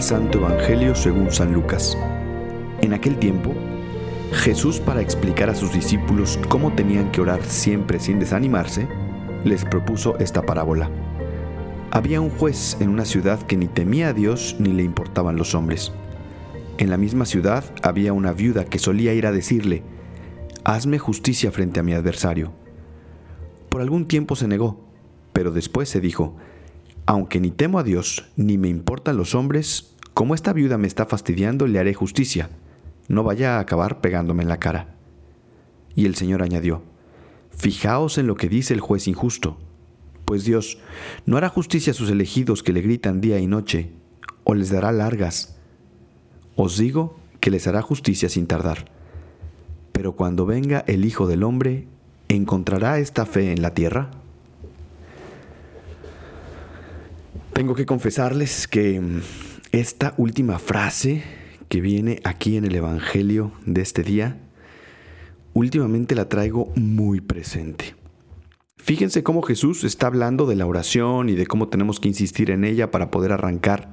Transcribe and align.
Santo 0.00 0.38
Evangelio 0.38 0.94
según 0.94 1.32
San 1.32 1.52
Lucas. 1.52 1.98
En 2.82 2.92
aquel 2.92 3.18
tiempo, 3.18 3.52
Jesús 4.32 4.78
para 4.78 5.00
explicar 5.00 5.50
a 5.50 5.54
sus 5.54 5.72
discípulos 5.72 6.38
cómo 6.48 6.72
tenían 6.72 7.10
que 7.10 7.20
orar 7.20 7.42
siempre 7.44 7.98
sin 7.98 8.18
desanimarse, 8.20 8.86
les 9.44 9.64
propuso 9.64 10.16
esta 10.18 10.42
parábola. 10.42 10.90
Había 11.90 12.20
un 12.20 12.30
juez 12.30 12.76
en 12.80 12.90
una 12.90 13.04
ciudad 13.04 13.42
que 13.42 13.56
ni 13.56 13.66
temía 13.66 14.08
a 14.08 14.12
Dios 14.12 14.56
ni 14.58 14.72
le 14.72 14.84
importaban 14.84 15.36
los 15.36 15.54
hombres. 15.54 15.92
En 16.78 16.90
la 16.90 16.96
misma 16.96 17.24
ciudad 17.24 17.64
había 17.82 18.12
una 18.12 18.32
viuda 18.32 18.64
que 18.64 18.78
solía 18.78 19.14
ir 19.14 19.26
a 19.26 19.32
decirle, 19.32 19.82
Hazme 20.64 20.98
justicia 20.98 21.50
frente 21.50 21.80
a 21.80 21.82
mi 21.82 21.94
adversario. 21.94 22.52
Por 23.68 23.80
algún 23.80 24.06
tiempo 24.06 24.36
se 24.36 24.46
negó, 24.46 24.80
pero 25.32 25.50
después 25.50 25.88
se 25.88 26.00
dijo, 26.00 26.36
Aunque 27.08 27.40
ni 27.40 27.50
temo 27.50 27.78
a 27.78 27.82
Dios 27.82 28.26
ni 28.36 28.58
me 28.58 28.68
importan 28.68 29.16
los 29.16 29.34
hombres, 29.34 29.96
como 30.12 30.34
esta 30.34 30.52
viuda 30.52 30.76
me 30.76 30.86
está 30.86 31.06
fastidiando, 31.06 31.66
le 31.66 31.78
haré 31.78 31.94
justicia. 31.94 32.50
No 33.08 33.24
vaya 33.24 33.56
a 33.56 33.60
acabar 33.60 34.00
pegándome 34.00 34.42
en 34.42 34.48
la 34.48 34.60
cara. 34.60 34.94
Y 35.96 36.04
el 36.06 36.14
Señor 36.14 36.42
añadió, 36.42 36.82
Fijaos 37.50 38.18
en 38.18 38.26
lo 38.26 38.36
que 38.36 38.48
dice 38.48 38.74
el 38.74 38.80
juez 38.80 39.08
injusto 39.08 39.58
pues 40.28 40.44
Dios 40.44 40.76
no 41.24 41.38
hará 41.38 41.48
justicia 41.48 41.92
a 41.92 41.94
sus 41.94 42.10
elegidos 42.10 42.62
que 42.62 42.74
le 42.74 42.82
gritan 42.82 43.22
día 43.22 43.38
y 43.38 43.46
noche, 43.46 43.92
o 44.44 44.52
les 44.52 44.68
dará 44.68 44.92
largas. 44.92 45.56
Os 46.54 46.76
digo 46.76 47.16
que 47.40 47.50
les 47.50 47.66
hará 47.66 47.80
justicia 47.80 48.28
sin 48.28 48.46
tardar. 48.46 48.90
Pero 49.92 50.16
cuando 50.16 50.44
venga 50.44 50.84
el 50.86 51.06
Hijo 51.06 51.26
del 51.26 51.44
Hombre, 51.44 51.88
¿encontrará 52.28 52.98
esta 52.98 53.24
fe 53.24 53.52
en 53.52 53.62
la 53.62 53.72
tierra? 53.72 54.10
Tengo 57.58 57.74
que 57.74 57.86
confesarles 57.86 58.68
que 58.68 59.00
mm, 59.00 59.20
esta 59.72 60.14
última 60.16 60.60
frase 60.60 61.24
que 61.68 61.80
viene 61.80 62.20
aquí 62.22 62.56
en 62.56 62.64
el 62.64 62.76
Evangelio 62.76 63.50
de 63.66 63.82
este 63.82 64.04
día, 64.04 64.38
últimamente 65.54 66.14
la 66.14 66.28
traigo 66.28 66.70
muy 66.76 67.20
presente. 67.20 67.96
Fíjense 68.76 69.24
cómo 69.24 69.42
Jesús 69.42 69.82
está 69.82 70.06
hablando 70.06 70.46
de 70.46 70.54
la 70.54 70.66
oración 70.66 71.30
y 71.30 71.34
de 71.34 71.48
cómo 71.48 71.66
tenemos 71.66 71.98
que 71.98 72.06
insistir 72.06 72.52
en 72.52 72.62
ella 72.62 72.92
para 72.92 73.10
poder 73.10 73.32
arrancar 73.32 73.92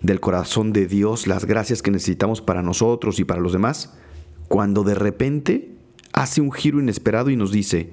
del 0.00 0.20
corazón 0.20 0.72
de 0.72 0.86
Dios 0.86 1.26
las 1.26 1.44
gracias 1.44 1.82
que 1.82 1.90
necesitamos 1.90 2.40
para 2.40 2.62
nosotros 2.62 3.20
y 3.20 3.24
para 3.24 3.42
los 3.42 3.52
demás, 3.52 3.98
cuando 4.48 4.82
de 4.82 4.94
repente 4.94 5.76
hace 6.14 6.40
un 6.40 6.52
giro 6.52 6.80
inesperado 6.80 7.28
y 7.28 7.36
nos 7.36 7.52
dice, 7.52 7.90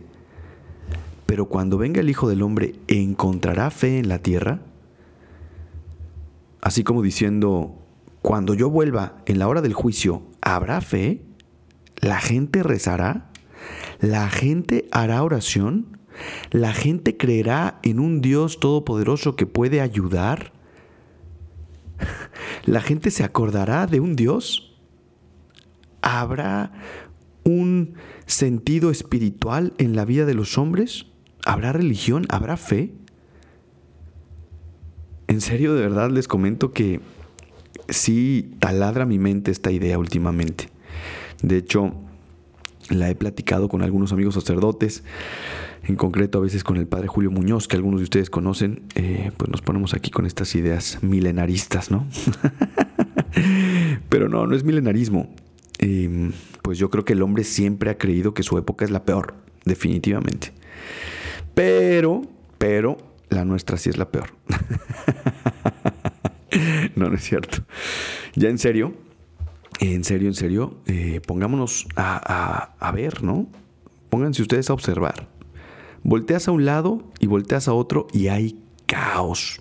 pero 1.25 1.50
cuando 1.50 1.78
venga 1.78 2.00
el 2.00 2.09
Hijo 2.09 2.30
del 2.30 2.44
Hombre, 2.44 2.75
¿encontrará 2.88 3.72
fe 3.72 4.00
en 4.00 4.08
la 4.08 4.20
tierra? 4.20 4.71
Así 6.62 6.84
como 6.84 7.02
diciendo, 7.02 7.81
cuando 8.22 8.54
yo 8.54 8.70
vuelva 8.70 9.17
en 9.26 9.40
la 9.40 9.48
hora 9.48 9.62
del 9.62 9.73
juicio, 9.73 10.23
¿habrá 10.42 10.80
fe? 10.81 11.23
¿La 11.98 12.20
gente 12.20 12.64
rezará? 12.64 13.31
¿La 14.00 14.30
gente 14.30 14.88
hará 14.92 15.23
oración? 15.23 15.98
¿La 16.52 16.73
gente 16.73 17.18
creerá 17.18 17.80
en 17.84 18.00
un 18.00 18.22
Dios 18.22 18.59
todopoderoso 18.59 19.36
que 19.36 19.48
puede 19.48 19.81
ayudar? 19.81 20.53
¿La 22.66 22.81
gente 22.81 23.12
se 23.12 23.23
acordará 23.23 23.88
de 23.88 24.00
un 24.00 24.16
Dios? 24.16 24.80
¿Habrá 26.02 26.72
un 27.44 27.96
sentido 28.25 28.91
espiritual 28.91 29.74
en 29.78 29.96
la 29.96 30.06
vida 30.06 30.25
de 30.25 30.34
los 30.34 30.57
hombres? 30.57 31.07
¿Habrá 31.46 31.74
religión? 31.74 32.25
¿Habrá 32.30 32.57
fe? 32.57 32.94
En 35.31 35.40
serio, 35.40 35.74
de 35.75 35.81
verdad 35.81 36.09
les 36.12 36.28
comento 36.28 36.74
que 36.74 37.00
sí 37.88 38.52
taladra 38.59 39.06
mi 39.06 39.18
mente 39.18 39.50
esta 39.50 39.72
idea 39.72 39.97
últimamente. 39.97 40.68
De 41.42 41.56
hecho, 41.56 41.94
la 42.90 43.09
he 43.09 43.16
platicado 43.16 43.69
con 43.69 43.81
algunos 43.81 44.12
amigos 44.12 44.34
sacerdotes 44.34 45.06
en 45.84 45.96
concreto 45.96 46.38
a 46.38 46.42
veces 46.42 46.66
con 46.66 46.75
el 46.75 46.86
padre 46.86 47.08
Julio 47.08 47.31
Muñoz, 47.31 47.69
que 47.69 47.78
algunos 47.78 48.02
de 48.02 48.03
ustedes 48.03 48.30
conocen, 48.30 48.81
eh, 48.96 49.31
pues 49.38 49.50
nos 49.50 49.62
ponemos 49.62 49.94
aquí 49.94 50.12
con 50.12 50.25
estas 50.25 50.53
ideas 50.53 51.00
milenaristas, 51.02 51.92
¿no? 51.92 52.06
Pero 54.09 54.28
no, 54.28 54.46
no 54.48 54.53
es 54.53 54.66
milenarismo. 54.66 55.34
Em, 55.80 56.34
pues 56.62 56.78
yo 56.78 56.90
creo 56.90 57.06
que 57.06 57.13
el 57.13 57.22
hombre 57.22 57.46
siempre 57.46 57.90
ha 57.90 57.98
creído 57.98 58.34
que 58.34 58.44
su 58.44 58.58
época 58.58 58.84
es 58.84 58.92
la 58.92 59.06
peor, 59.06 59.36
definitivamente. 59.63 60.52
Pero, 61.56 62.24
pero, 62.58 62.98
la 63.31 63.46
nuestra 63.46 63.78
sí 63.78 63.90
es 63.90 63.97
la 63.97 64.12
peor. 64.12 64.30
no, 66.96 67.09
no 67.09 67.16
es 67.16 67.24
cierto. 67.24 67.64
Ya 68.36 68.50
en 68.50 68.59
serio, 68.59 68.94
en 69.80 70.03
serio, 70.03 70.28
en 70.28 70.36
serio, 70.36 70.78
eh, 70.86 71.22
pongámonos 71.25 71.88
a, 71.96 72.75
a 72.78 72.92
ver, 72.92 73.24
¿no? 73.24 73.47
Pónganse 74.09 74.42
ustedes 74.42 74.69
a 74.69 74.74
observar. 74.74 75.30
Volteas 76.03 76.47
a 76.47 76.52
un 76.52 76.66
lado 76.66 77.03
y 77.19 77.28
volteas 77.28 77.68
a 77.68 77.74
otro 77.74 78.08
y 78.14 78.28
hay 78.28 78.59
caos. 78.86 79.58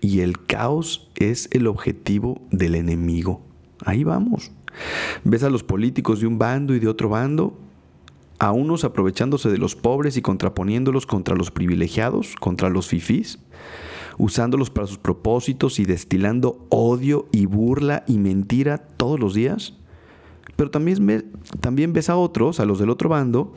Y 0.00 0.20
el 0.20 0.44
caos 0.46 1.10
es 1.16 1.48
el 1.52 1.66
objetivo 1.66 2.40
del 2.50 2.74
enemigo. 2.74 3.42
Ahí 3.84 4.04
vamos. 4.04 4.52
Ves 5.24 5.42
a 5.42 5.50
los 5.50 5.62
políticos 5.62 6.20
de 6.20 6.26
un 6.26 6.38
bando 6.38 6.74
y 6.74 6.78
de 6.78 6.88
otro 6.88 7.08
bando, 7.08 7.58
a 8.38 8.52
unos 8.52 8.84
aprovechándose 8.84 9.50
de 9.50 9.58
los 9.58 9.74
pobres 9.74 10.16
y 10.16 10.22
contraponiéndolos 10.22 11.06
contra 11.06 11.34
los 11.34 11.50
privilegiados, 11.50 12.36
contra 12.38 12.68
los 12.68 12.88
fifís, 12.88 13.38
usándolos 14.16 14.70
para 14.70 14.86
sus 14.86 14.98
propósitos 14.98 15.78
y 15.78 15.84
destilando 15.84 16.66
odio 16.68 17.28
y 17.32 17.46
burla 17.46 18.04
y 18.06 18.18
mentira 18.18 18.78
todos 18.78 19.18
los 19.18 19.34
días. 19.34 19.74
Pero 20.56 20.70
también, 20.70 21.32
también 21.60 21.92
ves 21.92 22.10
a 22.10 22.16
otros, 22.16 22.60
a 22.60 22.64
los 22.64 22.78
del 22.78 22.90
otro 22.90 23.08
bando, 23.08 23.54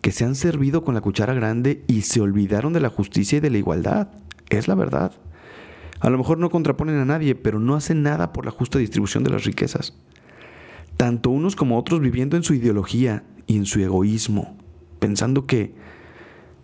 que 0.00 0.12
se 0.12 0.24
han 0.24 0.34
servido 0.34 0.84
con 0.84 0.94
la 0.94 1.00
cuchara 1.00 1.34
grande 1.34 1.84
y 1.86 2.02
se 2.02 2.20
olvidaron 2.20 2.72
de 2.72 2.80
la 2.80 2.88
justicia 2.88 3.38
y 3.38 3.40
de 3.40 3.50
la 3.50 3.58
igualdad. 3.58 4.08
Es 4.48 4.66
la 4.66 4.74
verdad. 4.74 5.12
A 6.00 6.08
lo 6.08 6.16
mejor 6.16 6.38
no 6.38 6.50
contraponen 6.50 6.96
a 6.96 7.04
nadie, 7.04 7.34
pero 7.34 7.60
no 7.60 7.74
hacen 7.74 8.02
nada 8.02 8.32
por 8.32 8.46
la 8.46 8.50
justa 8.50 8.78
distribución 8.78 9.22
de 9.22 9.30
las 9.30 9.44
riquezas. 9.44 9.94
Tanto 10.96 11.30
unos 11.30 11.56
como 11.56 11.78
otros 11.78 12.00
viviendo 12.00 12.36
en 12.36 12.42
su 12.42 12.54
ideología 12.54 13.22
y 13.50 13.56
en 13.56 13.66
su 13.66 13.80
egoísmo, 13.80 14.56
pensando 15.00 15.44
que, 15.44 15.74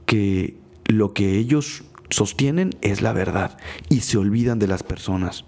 que 0.05 0.57
lo 0.85 1.15
que 1.15 1.37
ellos 1.37 1.83
sostienen 2.11 2.71
es 2.81 3.03
la 3.03 3.13
verdad 3.13 3.59
y 3.89 4.03
se 4.03 4.19
olvidan 4.19 4.61
de 4.61 4.69
las 4.69 4.85
personas. 4.85 5.45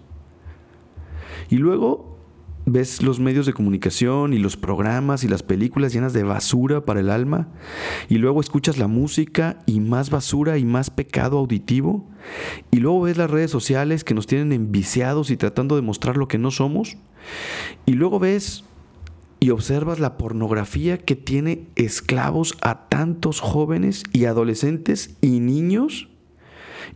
Y 1.48 1.58
luego 1.58 2.18
ves 2.66 3.02
los 3.02 3.20
medios 3.20 3.46
de 3.46 3.52
comunicación 3.52 4.32
y 4.32 4.38
los 4.38 4.56
programas 4.56 5.22
y 5.22 5.28
las 5.28 5.44
películas 5.44 5.92
llenas 5.92 6.12
de 6.12 6.24
basura 6.24 6.84
para 6.84 6.98
el 6.98 7.08
alma, 7.08 7.46
y 8.08 8.18
luego 8.18 8.40
escuchas 8.40 8.76
la 8.76 8.88
música 8.88 9.60
y 9.64 9.78
más 9.78 10.10
basura 10.10 10.58
y 10.58 10.64
más 10.64 10.90
pecado 10.90 11.38
auditivo, 11.38 12.04
y 12.72 12.78
luego 12.78 13.02
ves 13.02 13.16
las 13.16 13.30
redes 13.30 13.52
sociales 13.52 14.02
que 14.02 14.14
nos 14.14 14.26
tienen 14.26 14.52
enviciados 14.52 15.30
y 15.30 15.36
tratando 15.36 15.76
de 15.76 15.82
mostrar 15.82 16.16
lo 16.16 16.26
que 16.26 16.36
no 16.36 16.50
somos, 16.50 16.96
y 17.86 17.92
luego 17.92 18.18
ves 18.18 18.64
y 19.40 19.50
observas 19.50 20.00
la 20.00 20.16
pornografía 20.16 20.98
que 20.98 21.16
tiene 21.16 21.66
esclavos 21.76 22.56
a 22.60 22.88
tantos 22.88 23.40
jóvenes 23.40 24.02
y 24.12 24.24
adolescentes 24.24 25.16
y 25.20 25.40
niños, 25.40 26.08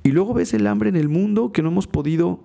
y 0.03 0.11
luego 0.11 0.35
ves 0.35 0.55
el 0.55 0.67
hambre 0.67 0.89
en 0.89 0.97
el 0.97 1.09
mundo 1.09 1.53
que 1.53 1.63
no 1.63 1.69
hemos 1.69 1.87
podido 1.87 2.41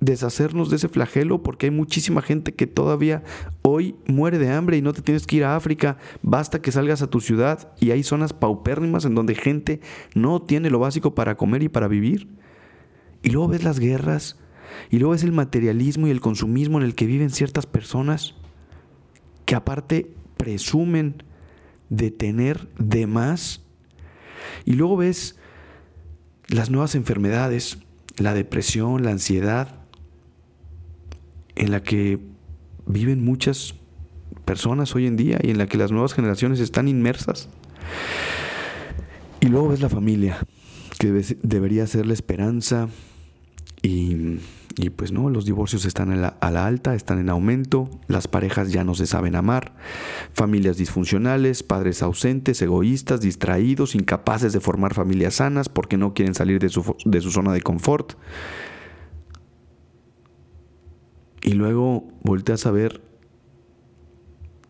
deshacernos 0.00 0.68
de 0.68 0.76
ese 0.76 0.88
flagelo 0.88 1.42
porque 1.42 1.66
hay 1.66 1.70
muchísima 1.70 2.22
gente 2.22 2.54
que 2.54 2.66
todavía 2.66 3.22
hoy 3.62 3.94
muere 4.06 4.38
de 4.38 4.50
hambre 4.50 4.76
y 4.76 4.82
no 4.82 4.92
te 4.92 5.00
tienes 5.00 5.26
que 5.26 5.36
ir 5.36 5.44
a 5.44 5.54
África, 5.54 5.96
basta 6.22 6.60
que 6.60 6.72
salgas 6.72 7.02
a 7.02 7.06
tu 7.06 7.20
ciudad 7.20 7.72
y 7.80 7.92
hay 7.92 8.02
zonas 8.02 8.32
paupérrimas 8.32 9.04
en 9.04 9.14
donde 9.14 9.36
gente 9.36 9.80
no 10.14 10.42
tiene 10.42 10.70
lo 10.70 10.80
básico 10.80 11.14
para 11.14 11.36
comer 11.36 11.62
y 11.62 11.68
para 11.68 11.88
vivir. 11.88 12.28
Y 13.22 13.30
luego 13.30 13.48
ves 13.48 13.62
las 13.62 13.78
guerras, 13.78 14.36
y 14.90 14.98
luego 14.98 15.12
ves 15.12 15.22
el 15.22 15.32
materialismo 15.32 16.08
y 16.08 16.10
el 16.10 16.20
consumismo 16.20 16.78
en 16.78 16.84
el 16.84 16.96
que 16.96 17.06
viven 17.06 17.30
ciertas 17.30 17.66
personas 17.66 18.34
que 19.52 19.56
aparte 19.56 20.10
presumen 20.38 21.22
de 21.90 22.10
tener 22.10 22.70
de 22.78 23.06
más. 23.06 23.60
Y 24.64 24.72
luego 24.72 24.96
ves 24.96 25.36
las 26.48 26.70
nuevas 26.70 26.94
enfermedades, 26.94 27.76
la 28.16 28.32
depresión, 28.32 29.02
la 29.02 29.10
ansiedad, 29.10 29.74
en 31.54 31.70
la 31.70 31.82
que 31.82 32.18
viven 32.86 33.22
muchas 33.22 33.74
personas 34.46 34.94
hoy 34.94 35.06
en 35.06 35.18
día 35.18 35.38
y 35.42 35.50
en 35.50 35.58
la 35.58 35.66
que 35.66 35.76
las 35.76 35.92
nuevas 35.92 36.14
generaciones 36.14 36.58
están 36.58 36.88
inmersas. 36.88 37.50
Y 39.40 39.48
luego 39.48 39.68
ves 39.68 39.82
la 39.82 39.90
familia, 39.90 40.38
que 40.98 41.12
debería 41.42 41.86
ser 41.86 42.06
la 42.06 42.14
esperanza 42.14 42.88
y, 43.82 44.38
pues 44.90 45.12
no, 45.12 45.28
los 45.30 45.44
divorcios 45.44 45.84
están 45.84 46.10
a 46.12 46.16
la, 46.16 46.28
a 46.28 46.50
la, 46.50 46.66
alta, 46.66 46.94
están 46.94 47.18
en 47.18 47.28
aumento, 47.28 47.90
las 48.06 48.28
parejas 48.28 48.72
ya 48.72 48.84
no 48.84 48.94
se 48.94 49.06
saben 49.06 49.36
amar, 49.36 49.74
familias 50.32 50.76
disfuncionales, 50.76 51.62
padres 51.62 52.02
ausentes, 52.02 52.62
egoístas, 52.62 53.20
distraídos, 53.20 53.94
incapaces 53.94 54.52
de 54.52 54.60
formar 54.60 54.94
familias 54.94 55.34
sanas 55.34 55.68
porque 55.68 55.96
no 55.96 56.14
quieren 56.14 56.34
salir 56.34 56.58
de 56.58 56.68
su, 56.68 56.96
de 57.04 57.20
su 57.20 57.30
zona 57.30 57.52
de 57.52 57.60
confort. 57.60 58.14
Y 61.42 61.52
luego 61.54 62.08
volteas 62.22 62.66
a 62.66 62.70
ver 62.70 63.02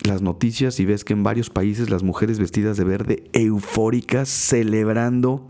las 0.03 0.23
noticias 0.23 0.81
y 0.81 0.87
ves 0.87 1.05
que 1.05 1.13
en 1.13 1.23
varios 1.23 1.51
países 1.51 1.91
las 1.91 2.03
mujeres 2.03 2.39
vestidas 2.39 2.77
de 2.77 2.85
verde, 2.85 3.25
eufóricas, 3.33 4.29
celebrando 4.29 5.49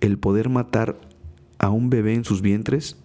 el 0.00 0.18
poder 0.18 0.48
matar 0.48 1.00
a 1.58 1.70
un 1.70 1.88
bebé 1.88 2.14
en 2.14 2.24
sus 2.24 2.42
vientres, 2.42 2.98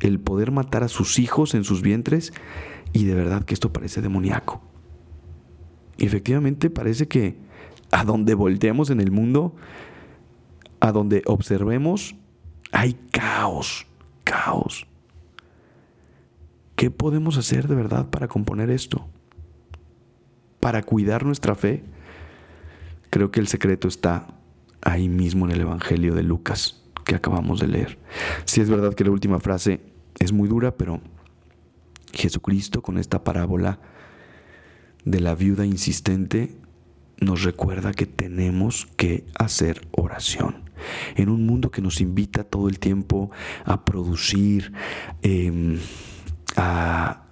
el 0.00 0.20
poder 0.20 0.50
matar 0.50 0.84
a 0.84 0.88
sus 0.88 1.18
hijos 1.18 1.54
en 1.54 1.64
sus 1.64 1.82
vientres, 1.82 2.32
y 2.92 3.04
de 3.04 3.14
verdad 3.14 3.44
que 3.44 3.54
esto 3.54 3.72
parece 3.72 4.00
demoníaco. 4.00 4.62
Efectivamente 5.98 6.70
parece 6.70 7.08
que 7.08 7.36
a 7.90 8.04
donde 8.04 8.34
volteemos 8.34 8.90
en 8.90 9.00
el 9.00 9.10
mundo, 9.10 9.54
a 10.80 10.92
donde 10.92 11.22
observemos, 11.26 12.14
hay 12.72 12.94
caos, 13.10 13.86
caos. 14.24 14.86
¿Qué 16.76 16.90
podemos 16.90 17.36
hacer 17.36 17.66
de 17.66 17.74
verdad 17.74 18.08
para 18.08 18.28
componer 18.28 18.70
esto? 18.70 19.08
Para 20.60 20.82
cuidar 20.82 21.24
nuestra 21.24 21.54
fe. 21.54 21.82
Creo 23.10 23.30
que 23.32 23.40
el 23.40 23.48
secreto 23.48 23.88
está 23.88 24.28
ahí 24.82 25.08
mismo 25.08 25.46
en 25.46 25.52
el 25.52 25.62
Evangelio 25.62 26.14
de 26.14 26.22
Lucas 26.22 26.84
que 27.08 27.14
acabamos 27.14 27.58
de 27.58 27.68
leer. 27.68 27.98
Si 28.44 28.60
es 28.60 28.68
verdad 28.68 28.94
que 28.94 29.02
la 29.02 29.10
última 29.10 29.40
frase 29.40 29.80
es 30.20 30.30
muy 30.30 30.46
dura, 30.46 30.76
pero 30.76 31.00
Jesucristo 32.12 32.82
con 32.82 32.98
esta 32.98 33.24
parábola 33.24 33.80
de 35.06 35.18
la 35.20 35.34
viuda 35.34 35.64
insistente 35.64 36.54
nos 37.18 37.44
recuerda 37.44 37.92
que 37.92 38.04
tenemos 38.04 38.86
que 38.96 39.24
hacer 39.38 39.88
oración. 39.92 40.68
En 41.16 41.30
un 41.30 41.46
mundo 41.46 41.70
que 41.70 41.80
nos 41.80 42.02
invita 42.02 42.44
todo 42.44 42.68
el 42.68 42.78
tiempo 42.78 43.30
a 43.64 43.86
producir, 43.86 44.74
em, 45.22 45.78
a, 46.56 47.24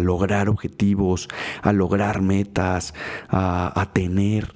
lograr 0.00 0.48
objetivos, 0.48 1.28
a 1.62 1.72
lograr 1.72 2.20
metas, 2.20 2.94
a 3.28 3.90
tener. 3.94 4.54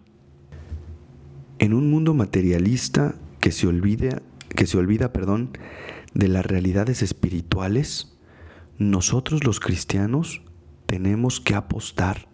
En 1.58 1.72
un 1.72 1.90
mundo 1.90 2.12
materialista 2.12 3.14
que 3.40 3.50
se 3.50 3.66
olvida, 3.66 4.22
que 4.54 4.66
se 4.66 4.78
olvida, 4.78 5.12
perdón, 5.12 5.56
de 6.14 6.28
las 6.28 6.44
realidades 6.44 7.02
espirituales, 7.02 8.18
nosotros 8.78 9.44
los 9.44 9.60
cristianos 9.60 10.42
tenemos 10.86 11.40
que 11.40 11.54
apostar 11.54 12.28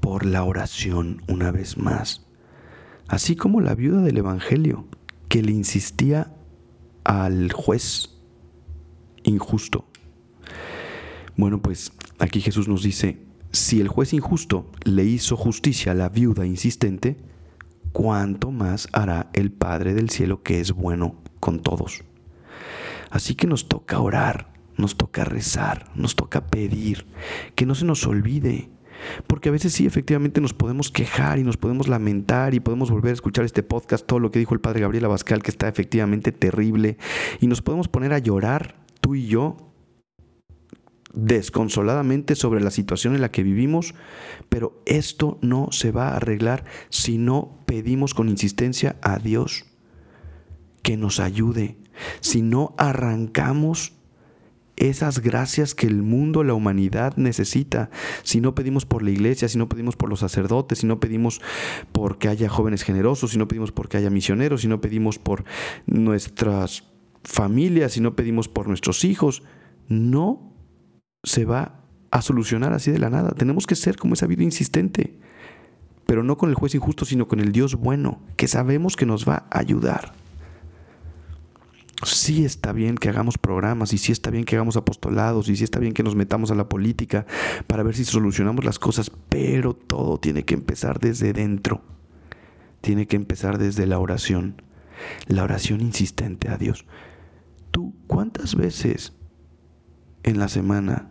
por 0.00 0.24
la 0.26 0.44
oración 0.44 1.22
una 1.28 1.50
vez 1.50 1.78
más, 1.78 2.26
así 3.08 3.36
como 3.36 3.60
la 3.60 3.74
viuda 3.74 4.02
del 4.02 4.18
Evangelio, 4.18 4.86
que 5.28 5.42
le 5.42 5.52
insistía 5.52 6.34
al 7.04 7.52
juez 7.52 8.10
injusto. 9.24 9.86
Bueno, 11.36 11.60
pues 11.60 11.92
aquí 12.18 12.40
Jesús 12.40 12.68
nos 12.68 12.82
dice, 12.82 13.18
si 13.50 13.80
el 13.80 13.88
juez 13.88 14.12
injusto 14.12 14.70
le 14.84 15.04
hizo 15.04 15.36
justicia 15.36 15.92
a 15.92 15.94
la 15.94 16.08
viuda 16.08 16.46
insistente, 16.46 17.16
¿cuánto 17.94 18.50
más 18.50 18.88
hará 18.92 19.30
el 19.32 19.52
Padre 19.52 19.94
del 19.94 20.10
cielo 20.10 20.42
que 20.42 20.60
es 20.60 20.72
bueno 20.72 21.14
con 21.40 21.60
todos? 21.60 22.02
Así 23.08 23.36
que 23.36 23.46
nos 23.46 23.68
toca 23.68 24.00
orar, 24.00 24.52
nos 24.76 24.96
toca 24.96 25.24
rezar, 25.24 25.86
nos 25.94 26.16
toca 26.16 26.48
pedir, 26.48 27.06
que 27.54 27.64
no 27.64 27.76
se 27.76 27.84
nos 27.84 28.04
olvide 28.06 28.68
porque 29.26 29.48
a 29.48 29.52
veces 29.52 29.72
sí, 29.72 29.86
efectivamente 29.86 30.40
nos 30.40 30.54
podemos 30.54 30.90
quejar 30.90 31.38
y 31.38 31.44
nos 31.44 31.56
podemos 31.56 31.88
lamentar 31.88 32.54
y 32.54 32.60
podemos 32.60 32.90
volver 32.90 33.10
a 33.10 33.14
escuchar 33.14 33.44
este 33.44 33.62
podcast, 33.62 34.06
todo 34.06 34.18
lo 34.18 34.30
que 34.30 34.38
dijo 34.38 34.54
el 34.54 34.60
padre 34.60 34.80
Gabriel 34.80 35.04
Abascal, 35.04 35.42
que 35.42 35.50
está 35.50 35.68
efectivamente 35.68 36.32
terrible, 36.32 36.96
y 37.40 37.46
nos 37.46 37.62
podemos 37.62 37.88
poner 37.88 38.12
a 38.12 38.18
llorar, 38.18 38.76
tú 39.00 39.14
y 39.14 39.26
yo, 39.26 39.73
desconsoladamente 41.14 42.34
sobre 42.34 42.60
la 42.60 42.70
situación 42.70 43.14
en 43.14 43.20
la 43.20 43.30
que 43.30 43.42
vivimos, 43.42 43.94
pero 44.48 44.80
esto 44.86 45.38
no 45.42 45.68
se 45.70 45.92
va 45.92 46.08
a 46.08 46.16
arreglar 46.16 46.64
si 46.90 47.18
no 47.18 47.58
pedimos 47.66 48.14
con 48.14 48.28
insistencia 48.28 48.96
a 49.02 49.18
Dios 49.18 49.66
que 50.82 50.96
nos 50.96 51.20
ayude, 51.20 51.78
si 52.20 52.42
no 52.42 52.74
arrancamos 52.76 53.92
esas 54.76 55.20
gracias 55.20 55.74
que 55.74 55.86
el 55.86 56.02
mundo, 56.02 56.42
la 56.42 56.54
humanidad 56.54 57.16
necesita. 57.16 57.90
Si 58.24 58.40
no 58.40 58.54
pedimos 58.54 58.86
por 58.86 59.02
la 59.02 59.10
iglesia, 59.10 59.48
si 59.48 59.56
no 59.56 59.68
pedimos 59.68 59.96
por 59.96 60.08
los 60.08 60.20
sacerdotes, 60.20 60.78
si 60.78 60.86
no 60.86 60.98
pedimos 60.98 61.40
porque 61.92 62.28
haya 62.28 62.48
jóvenes 62.48 62.82
generosos, 62.82 63.30
si 63.30 63.38
no 63.38 63.46
pedimos 63.46 63.70
porque 63.70 63.98
haya 63.98 64.10
misioneros, 64.10 64.62
si 64.62 64.68
no 64.68 64.80
pedimos 64.80 65.18
por 65.18 65.44
nuestras 65.86 66.84
familias, 67.22 67.92
si 67.92 68.00
no 68.00 68.16
pedimos 68.16 68.48
por 68.48 68.66
nuestros 68.66 69.04
hijos, 69.04 69.44
no 69.88 70.53
se 71.24 71.44
va 71.44 71.80
a 72.10 72.22
solucionar 72.22 72.72
así 72.72 72.90
de 72.90 72.98
la 72.98 73.10
nada. 73.10 73.30
Tenemos 73.30 73.66
que 73.66 73.74
ser 73.74 73.96
como 73.96 74.14
esa 74.14 74.26
vida 74.26 74.44
insistente, 74.44 75.18
pero 76.06 76.22
no 76.22 76.36
con 76.36 76.48
el 76.48 76.54
juez 76.54 76.74
injusto, 76.74 77.04
sino 77.04 77.26
con 77.26 77.40
el 77.40 77.50
Dios 77.50 77.74
bueno, 77.74 78.20
que 78.36 78.46
sabemos 78.46 78.94
que 78.96 79.06
nos 79.06 79.28
va 79.28 79.46
a 79.50 79.58
ayudar 79.58 80.12
sí 82.04 82.44
está 82.44 82.72
bien 82.72 82.96
que 82.96 83.08
hagamos 83.08 83.38
programas 83.38 83.92
y 83.92 83.98
sí 83.98 84.12
está 84.12 84.30
bien 84.30 84.44
que 84.44 84.56
hagamos 84.56 84.76
apostolados 84.76 85.48
y 85.48 85.56
sí 85.56 85.64
está 85.64 85.78
bien 85.78 85.92
que 85.92 86.02
nos 86.02 86.16
metamos 86.16 86.50
a 86.50 86.54
la 86.54 86.68
política 86.68 87.26
para 87.66 87.82
ver 87.82 87.94
si 87.94 88.04
solucionamos 88.04 88.64
las 88.64 88.78
cosas, 88.78 89.10
pero 89.28 89.74
todo 89.74 90.18
tiene 90.18 90.44
que 90.44 90.54
empezar 90.54 91.00
desde 91.00 91.32
dentro. 91.32 91.82
Tiene 92.80 93.06
que 93.06 93.16
empezar 93.16 93.58
desde 93.58 93.86
la 93.86 93.98
oración. 93.98 94.62
La 95.26 95.44
oración 95.44 95.80
insistente 95.80 96.48
a 96.48 96.56
Dios. 96.56 96.84
¿Tú 97.70 97.94
cuántas 98.06 98.54
veces 98.54 99.14
en 100.22 100.38
la 100.38 100.48
semana 100.48 101.10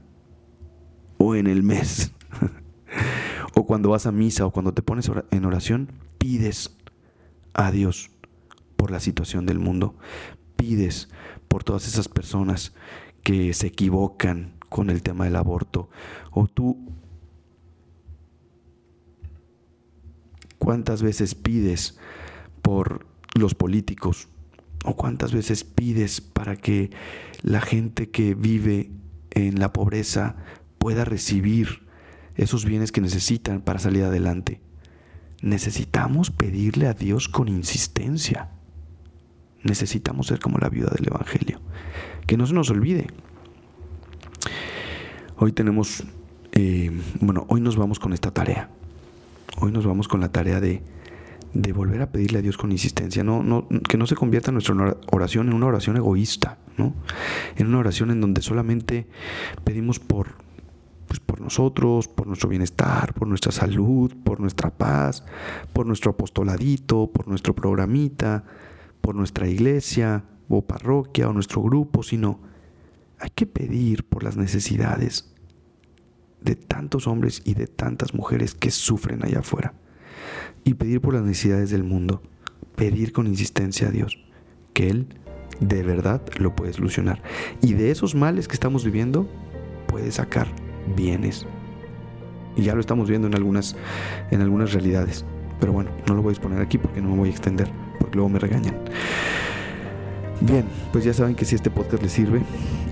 o 1.23 1.35
en 1.35 1.47
el 1.47 1.63
mes 1.63 2.11
o 3.55 3.65
cuando 3.65 3.89
vas 3.89 4.05
a 4.05 4.11
misa 4.11 4.45
o 4.45 4.51
cuando 4.51 4.73
te 4.73 4.81
pones 4.81 5.09
en 5.31 5.45
oración 5.45 5.91
pides 6.17 6.75
a 7.53 7.71
Dios 7.71 8.11
por 8.75 8.91
la 8.91 8.99
situación 8.99 9.45
del 9.45 9.59
mundo? 9.59 9.95
pides 10.63 11.09
por 11.49 11.65
todas 11.65 11.87
esas 11.87 12.07
personas 12.07 12.73
que 13.21 13.53
se 13.53 13.67
equivocan 13.67 14.53
con 14.69 14.89
el 14.89 15.03
tema 15.03 15.25
del 15.25 15.35
aborto? 15.35 15.89
¿O 16.31 16.47
tú 16.47 16.77
cuántas 20.57 21.03
veces 21.03 21.35
pides 21.35 21.99
por 22.61 23.05
los 23.35 23.55
políticos? 23.55 24.29
¿O 24.85 24.95
cuántas 24.95 25.33
veces 25.33 25.65
pides 25.65 26.21
para 26.21 26.55
que 26.55 26.91
la 27.41 27.59
gente 27.59 28.09
que 28.09 28.35
vive 28.35 28.91
en 29.31 29.59
la 29.59 29.73
pobreza 29.73 30.37
pueda 30.83 31.05
recibir 31.05 31.79
esos 32.35 32.65
bienes 32.65 32.91
que 32.91 32.99
necesitan 32.99 33.61
para 33.61 33.79
salir 33.79 34.03
adelante? 34.03 34.59
Necesitamos 35.41 36.29
pedirle 36.29 36.87
a 36.87 36.93
Dios 36.93 37.29
con 37.29 37.47
insistencia. 37.47 38.49
Necesitamos 39.63 40.27
ser 40.27 40.39
como 40.41 40.57
la 40.57 40.67
viuda 40.67 40.91
del 40.93 41.07
Evangelio. 41.07 41.61
Que 42.27 42.35
no 42.35 42.45
se 42.45 42.53
nos 42.53 42.69
olvide. 42.69 43.07
Hoy 45.37 45.53
tenemos, 45.53 46.03
eh, 46.51 46.91
bueno, 47.21 47.45
hoy 47.47 47.61
nos 47.61 47.77
vamos 47.77 47.97
con 47.97 48.11
esta 48.11 48.31
tarea. 48.31 48.69
Hoy 49.61 49.71
nos 49.71 49.85
vamos 49.85 50.09
con 50.09 50.19
la 50.19 50.33
tarea 50.33 50.59
de, 50.59 50.81
de 51.53 51.71
volver 51.71 52.01
a 52.01 52.11
pedirle 52.11 52.39
a 52.39 52.41
Dios 52.41 52.57
con 52.57 52.73
insistencia. 52.73 53.23
No, 53.23 53.41
no, 53.41 53.69
que 53.87 53.97
no 53.97 54.05
se 54.05 54.15
convierta 54.15 54.51
nuestra 54.51 54.97
oración 55.13 55.47
en 55.47 55.53
una 55.53 55.67
oración 55.67 55.95
egoísta. 55.95 56.57
En 57.55 57.67
una 57.67 57.77
oración 57.77 58.11
en 58.11 58.19
donde 58.19 58.41
solamente 58.41 59.07
pedimos 59.63 59.99
por, 59.99 60.43
pues 61.13 61.19
por 61.19 61.41
nosotros, 61.41 62.07
por 62.07 62.25
nuestro 62.25 62.49
bienestar, 62.49 63.13
por 63.13 63.27
nuestra 63.27 63.51
salud, 63.51 64.11
por 64.23 64.39
nuestra 64.39 64.71
paz, 64.71 65.23
por 65.71 65.85
nuestro 65.85 66.09
apostoladito, 66.09 67.11
por 67.11 67.27
nuestro 67.27 67.53
programita, 67.53 68.43
por 68.99 69.13
nuestra 69.13 69.47
iglesia 69.47 70.23
o 70.49 70.63
parroquia 70.63 71.29
o 71.29 71.33
nuestro 71.33 71.61
grupo, 71.61 72.01
sino 72.01 72.39
hay 73.19 73.29
que 73.29 73.45
pedir 73.45 74.05
por 74.05 74.23
las 74.23 74.37
necesidades 74.37 75.31
de 76.41 76.55
tantos 76.55 77.05
hombres 77.05 77.43
y 77.45 77.53
de 77.53 77.67
tantas 77.67 78.15
mujeres 78.15 78.55
que 78.55 78.71
sufren 78.71 79.23
allá 79.23 79.41
afuera. 79.41 79.75
Y 80.63 80.73
pedir 80.73 80.99
por 80.99 81.13
las 81.13 81.21
necesidades 81.21 81.69
del 81.69 81.83
mundo. 81.83 82.23
Pedir 82.75 83.13
con 83.13 83.27
insistencia 83.27 83.89
a 83.89 83.91
Dios 83.91 84.17
que 84.73 84.89
Él 84.89 85.07
de 85.59 85.83
verdad 85.83 86.23
lo 86.39 86.55
puede 86.55 86.73
solucionar. 86.73 87.21
Y 87.61 87.73
de 87.73 87.91
esos 87.91 88.15
males 88.15 88.47
que 88.47 88.55
estamos 88.55 88.83
viviendo 88.83 89.29
puede 89.85 90.11
sacar 90.11 90.62
bienes. 90.95 91.45
Y 92.55 92.63
ya 92.63 92.75
lo 92.75 92.81
estamos 92.81 93.09
viendo 93.09 93.27
en 93.27 93.35
algunas, 93.35 93.75
en 94.31 94.41
algunas 94.41 94.73
realidades. 94.73 95.25
Pero 95.59 95.73
bueno, 95.73 95.91
no 96.07 96.15
lo 96.15 96.21
voy 96.21 96.31
a 96.31 96.33
exponer 96.33 96.61
aquí 96.61 96.77
porque 96.77 97.01
no 97.01 97.09
me 97.09 97.17
voy 97.17 97.29
a 97.29 97.31
extender 97.31 97.69
luego 98.15 98.29
me 98.29 98.39
regañan. 98.39 98.75
Bien, 100.41 100.65
pues 100.91 101.03
ya 101.03 101.13
saben 101.13 101.35
que 101.35 101.45
si 101.45 101.55
este 101.55 101.69
podcast 101.69 102.03
les 102.03 102.11
sirve, 102.11 102.41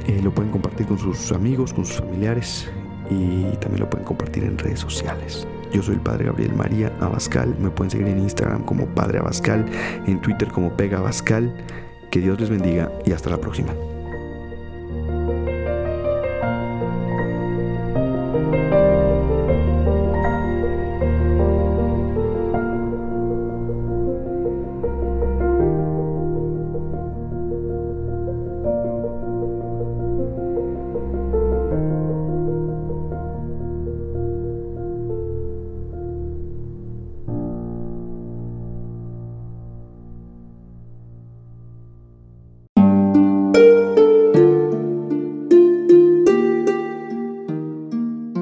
eh, 0.07 0.21
lo 0.23 0.33
pueden 0.33 0.51
compartir 0.51 0.87
con 0.87 0.97
sus 0.97 1.31
amigos, 1.31 1.73
con 1.73 1.85
sus 1.85 1.97
familiares 1.97 2.69
y 3.09 3.43
también 3.57 3.81
lo 3.81 3.89
pueden 3.89 4.05
compartir 4.05 4.43
en 4.43 4.57
redes 4.57 4.79
sociales. 4.79 5.47
Yo 5.73 5.81
soy 5.81 5.95
el 5.95 6.01
Padre 6.01 6.25
Gabriel 6.25 6.53
María 6.53 6.91
Abascal. 6.99 7.55
Me 7.59 7.69
pueden 7.69 7.91
seguir 7.91 8.07
en 8.07 8.19
Instagram 8.19 8.63
como 8.63 8.85
Padre 8.87 9.19
Abascal, 9.19 9.65
en 10.05 10.19
Twitter 10.21 10.49
como 10.49 10.75
Pega 10.75 10.97
Abascal. 10.99 11.53
Que 12.09 12.19
Dios 12.19 12.39
les 12.39 12.49
bendiga 12.49 12.91
y 13.05 13.13
hasta 13.13 13.29
la 13.29 13.37
próxima. 13.37 13.73